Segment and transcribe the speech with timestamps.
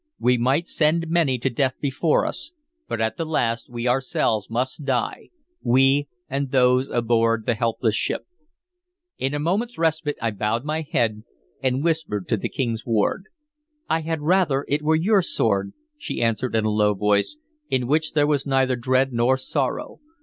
[0.17, 2.53] We might send many to death before us,
[2.87, 5.29] but at the last we ourselves must die,
[5.61, 8.25] we and those aboard the helpless ship.
[9.19, 11.21] In the moment's respite I bowed my head
[11.61, 13.25] and whispered to the King's ward.
[13.87, 17.37] "I had rather it were your sword," she answered in a low voice,
[17.69, 19.99] in which there was neither dread nor sorrow.